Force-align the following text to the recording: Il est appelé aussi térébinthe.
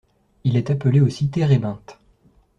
Il 0.45 0.57
est 0.57 0.71
appelé 0.71 0.99
aussi 0.99 1.29
térébinthe. 1.29 1.99